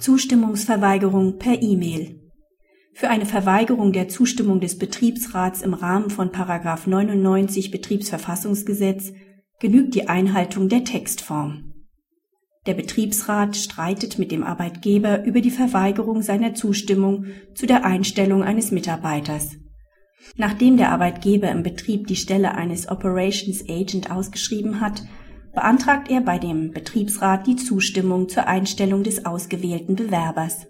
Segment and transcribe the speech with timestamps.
[0.00, 2.20] Zustimmungsverweigerung per E-Mail.
[2.94, 9.12] Für eine Verweigerung der Zustimmung des Betriebsrats im Rahmen von 99 Betriebsverfassungsgesetz
[9.60, 11.74] genügt die Einhaltung der Textform.
[12.66, 18.70] Der Betriebsrat streitet mit dem Arbeitgeber über die Verweigerung seiner Zustimmung zu der Einstellung eines
[18.70, 19.56] Mitarbeiters.
[20.36, 25.02] Nachdem der Arbeitgeber im Betrieb die Stelle eines Operations Agent ausgeschrieben hat,
[25.52, 30.66] beantragt er bei dem Betriebsrat die Zustimmung zur Einstellung des ausgewählten Bewerbers.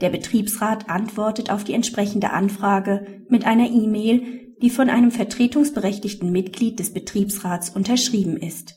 [0.00, 6.78] Der Betriebsrat antwortet auf die entsprechende Anfrage mit einer E-Mail, die von einem vertretungsberechtigten Mitglied
[6.78, 8.74] des Betriebsrats unterschrieben ist.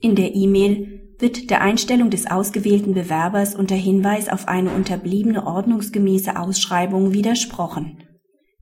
[0.00, 6.38] In der E-Mail wird der Einstellung des ausgewählten Bewerbers unter Hinweis auf eine unterbliebene ordnungsgemäße
[6.38, 8.02] Ausschreibung widersprochen.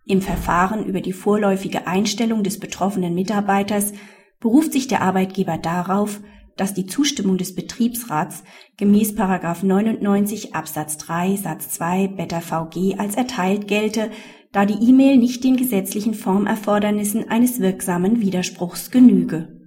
[0.05, 3.93] Im Verfahren über die vorläufige Einstellung des betroffenen Mitarbeiters
[4.41, 6.21] beruft sich der Arbeitgeber darauf,
[6.57, 8.43] dass die Zustimmung des Betriebsrats
[8.77, 14.11] gemäß 99 Absatz 3 Satz 2 Beta VG als erteilt gelte,
[14.53, 19.61] da die E-Mail nicht den gesetzlichen Formerfordernissen eines wirksamen Widerspruchs genüge.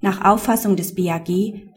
[0.00, 1.28] Nach Auffassung des BAG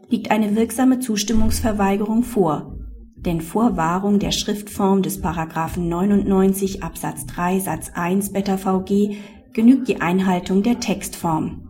[0.10, 2.78] liegt eine wirksame Zustimmungsverweigerung vor,
[3.16, 9.18] denn vor Wahrung der Schriftform des Paragraphen 99 Absatz 3 Satz 1 Beta VG
[9.52, 11.63] genügt die Einhaltung der Textform.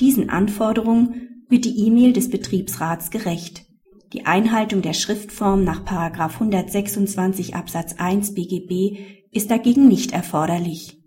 [0.00, 3.64] Diesen Anforderungen wird die E-Mail des Betriebsrats gerecht.
[4.12, 8.98] Die Einhaltung der Schriftform nach 126 Absatz 1 BGB
[9.32, 10.98] ist dagegen nicht erforderlich.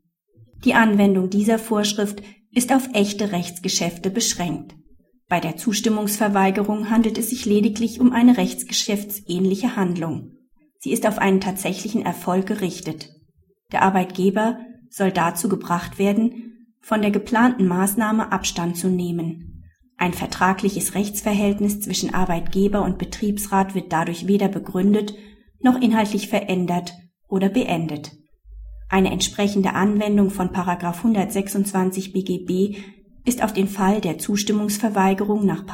[0.66, 4.76] Die Anwendung dieser Vorschrift ist auf echte Rechtsgeschäfte beschränkt.
[5.28, 10.34] Bei der Zustimmungsverweigerung handelt es sich lediglich um eine rechtsgeschäftsähnliche Handlung.
[10.80, 13.10] Sie ist auf einen tatsächlichen Erfolg gerichtet.
[13.72, 16.49] Der Arbeitgeber soll dazu gebracht werden,
[16.82, 19.64] von der geplanten Maßnahme Abstand zu nehmen.
[19.98, 25.14] Ein vertragliches Rechtsverhältnis zwischen Arbeitgeber und Betriebsrat wird dadurch weder begründet
[25.62, 26.94] noch inhaltlich verändert
[27.28, 28.12] oder beendet.
[28.88, 30.52] Eine entsprechende Anwendung von
[31.04, 32.78] 126 BGB
[33.26, 35.66] ist auf den Fall der Zustimmungsverweigerung nach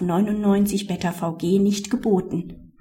[0.00, 2.74] 99 Beta VG nicht geboten.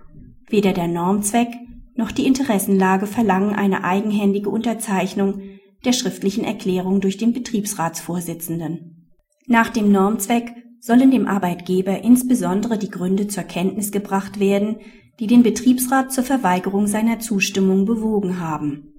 [0.48, 1.48] Weder der Normzweck
[1.96, 5.42] noch die Interessenlage verlangen eine eigenhändige Unterzeichnung
[5.86, 9.10] der schriftlichen Erklärung durch den Betriebsratsvorsitzenden.
[9.48, 14.78] Nach dem Normzweck sollen dem Arbeitgeber insbesondere die Gründe zur Kenntnis gebracht werden,
[15.20, 18.94] die den Betriebsrat zur Verweigerung seiner Zustimmung bewogen haben.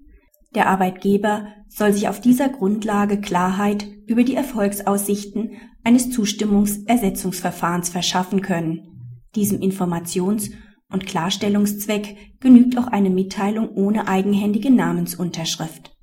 [0.55, 5.53] Der Arbeitgeber soll sich auf dieser Grundlage Klarheit über die Erfolgsaussichten
[5.85, 9.17] eines Zustimmungsersetzungsverfahrens verschaffen können.
[9.37, 10.51] Diesem Informations-
[10.91, 15.97] und Klarstellungszweck genügt auch eine Mitteilung ohne eigenhändige Namensunterschrift.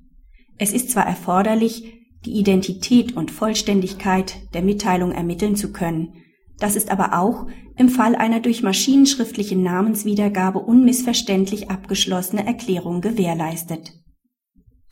[0.58, 6.14] Es ist zwar erforderlich, die Identität und Vollständigkeit der Mitteilung ermitteln zu können,
[6.58, 7.46] das ist aber auch
[7.76, 13.92] im Fall einer durch maschinenschriftliche Namenswiedergabe unmissverständlich abgeschlossene Erklärung gewährleistet.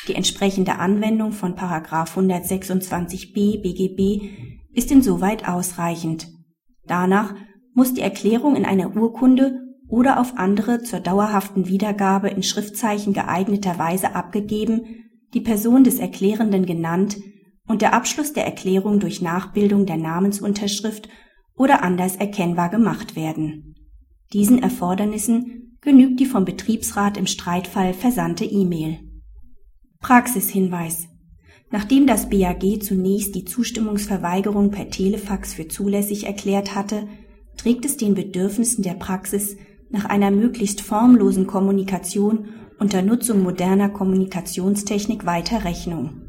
[0.06, 4.30] Die entsprechende Anwendung von 126b BGB
[4.72, 6.28] ist insoweit ausreichend.
[6.86, 7.34] Danach
[7.74, 13.76] muss die Erklärung in einer Urkunde oder auf andere zur dauerhaften Wiedergabe in Schriftzeichen geeigneter
[13.78, 17.18] Weise abgegeben die Person des Erklärenden genannt
[17.66, 21.08] und der Abschluss der Erklärung durch Nachbildung der Namensunterschrift
[21.56, 23.74] oder anders erkennbar gemacht werden.
[24.32, 28.98] Diesen Erfordernissen genügt die vom Betriebsrat im Streitfall versandte E-Mail.
[30.00, 31.08] Praxishinweis
[31.70, 37.08] Nachdem das BAG zunächst die Zustimmungsverweigerung per Telefax für zulässig erklärt hatte,
[37.56, 39.56] trägt es den Bedürfnissen der Praxis
[39.90, 42.48] nach einer möglichst formlosen Kommunikation
[42.78, 46.22] unter Nutzung moderner Kommunikationstechnik weiter Rechnung.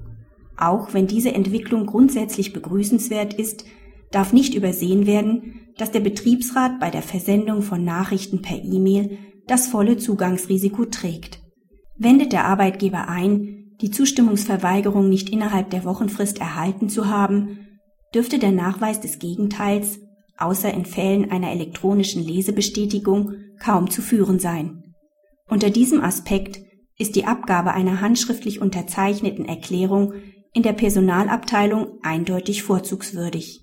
[0.57, 3.65] Auch wenn diese Entwicklung grundsätzlich begrüßenswert ist,
[4.11, 9.67] darf nicht übersehen werden, dass der Betriebsrat bei der Versendung von Nachrichten per E-Mail das
[9.67, 11.39] volle Zugangsrisiko trägt.
[11.97, 17.59] Wendet der Arbeitgeber ein, die Zustimmungsverweigerung nicht innerhalb der Wochenfrist erhalten zu haben,
[18.13, 19.99] dürfte der Nachweis des Gegenteils,
[20.37, 24.86] außer in Fällen einer elektronischen Lesebestätigung, kaum zu führen sein.
[25.49, 26.59] Unter diesem Aspekt
[26.97, 30.13] ist die Abgabe einer handschriftlich unterzeichneten Erklärung
[30.53, 33.61] in der Personalabteilung eindeutig vorzugswürdig.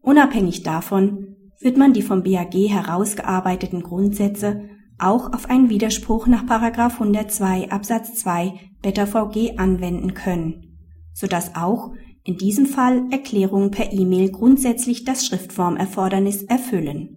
[0.00, 4.68] Unabhängig davon wird man die vom BAG herausgearbeiteten Grundsätze
[4.98, 10.78] auch auf einen Widerspruch nach 102 Absatz 2 Beta VG anwenden können,
[11.12, 11.92] sodass auch
[12.24, 17.16] in diesem Fall Erklärungen per E-Mail grundsätzlich das Schriftformerfordernis erfüllen